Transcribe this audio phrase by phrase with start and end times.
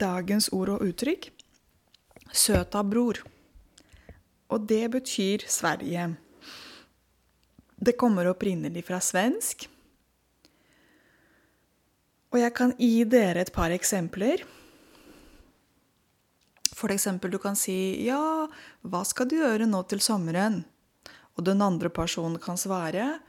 [0.00, 1.30] dagens ord og uttrykk.
[2.32, 3.20] Søta bror.
[4.50, 6.08] Og det betyr Sverige.
[7.80, 9.68] Det kommer opprinnelig fra svensk.
[12.30, 14.44] Og jeg kan gi dere et par eksempler.
[16.76, 18.48] For eksempel, du kan si 'Ja,
[18.82, 20.64] hva skal du gjøre nå til sommeren?'
[21.36, 23.20] Og den andre personen kan svare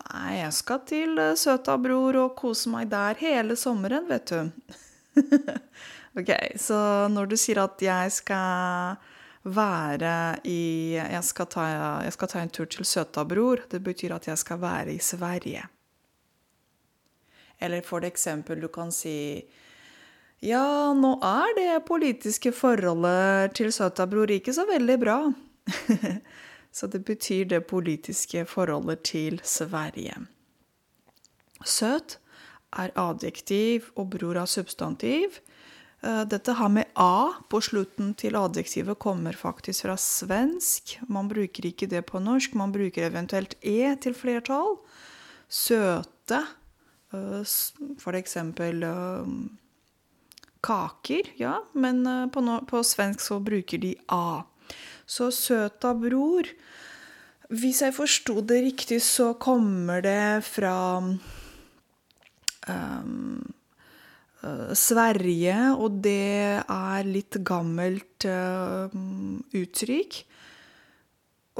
[0.00, 4.50] 'Nei, jeg skal til eh, søta bror og kose meg der hele sommeren, vet du'.
[6.18, 9.00] ok, så når du sier at jeg skal
[9.42, 10.14] være
[10.44, 11.66] i jeg skal, ta,
[12.04, 14.98] jeg skal ta en tur til søta bror, det betyr at jeg skal være i
[14.98, 15.64] Sverige.
[17.60, 19.44] Eller for eksempel, du kan si
[20.40, 25.18] Ja, nå er det politiske forholdet til søta bror ikke så veldig bra.
[26.76, 30.16] så det betyr det politiske forholdet til Sverige.
[31.64, 32.16] Søt
[32.78, 35.40] er adjektiv og bror er substantiv.
[36.02, 40.98] Eh, dette her med A på slutten til adjektivet kommer faktisk fra svensk.
[41.08, 42.54] Man bruker ikke det på norsk.
[42.54, 44.78] Man bruker eventuelt E til flertall.
[45.50, 46.44] Søte
[47.10, 47.42] Eh,
[47.98, 49.30] for eksempel eh,
[50.62, 54.42] kaker, ja, men på, svensk så bruker de A.
[55.10, 56.46] Så søta bror
[57.50, 61.02] Hvis jeg forsto det riktig, så kommer det fra
[62.68, 63.40] um,
[64.72, 68.88] Sverige, og det er litt gammelt uh,
[69.52, 70.20] uttrykk.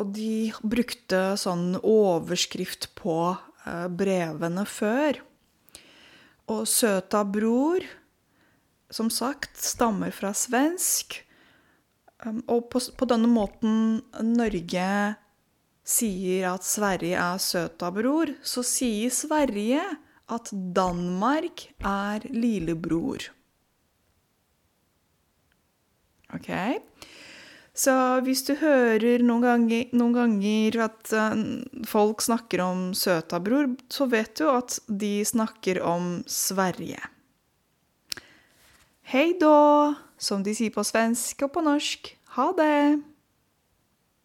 [0.00, 5.20] Og de brukte sånn overskrift på uh, brevene før.
[6.50, 7.84] Og søta bror,
[8.90, 11.20] som sagt, stammer fra svensk.
[12.24, 14.92] Um, og på, på denne måten Norge
[15.84, 19.84] sier at Sverige er søta bror, så sier Sverige
[20.30, 23.30] at Danmark er lillebror.
[26.34, 26.50] OK?
[27.74, 27.94] Så
[28.26, 31.38] hvis du hører noen ganger, noen ganger at uh,
[31.88, 37.00] folk snakker om søtabror, så vet du at de snakker om Sverige.
[39.10, 42.12] Hei då, som de sier på svensk og på norsk.
[42.36, 43.00] Ha det!